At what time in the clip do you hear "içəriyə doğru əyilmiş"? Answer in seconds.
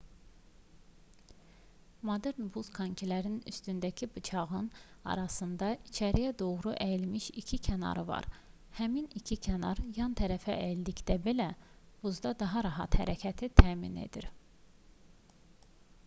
5.91-7.27